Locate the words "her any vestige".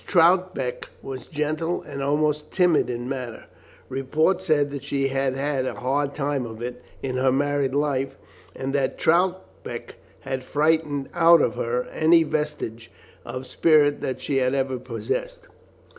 11.53-12.89